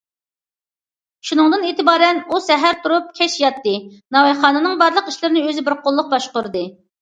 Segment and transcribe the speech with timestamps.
[1.29, 3.75] شۇنىڭدىن ئېتىبارەن ئۇ سەھەر تۇرۇپ، كەچ ياتتى،
[4.17, 6.67] ناۋايخانىنىڭ بارلىق ئىشلىرىنى ئۆزى بىر قوللۇق باشقۇردى.